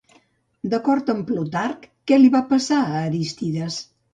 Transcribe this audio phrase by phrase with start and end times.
[0.73, 3.79] D'acord amb Plutarc, què li va passar a Aristides?